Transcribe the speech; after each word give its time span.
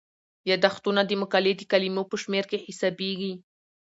یادښتونه 0.49 1.01
د 1.05 1.11
مقالې 1.21 1.53
د 1.57 1.61
کلمو 1.71 2.03
په 2.09 2.15
شمیر 2.21 2.45
کې 2.51 2.63
حسابيږي. 2.65 3.33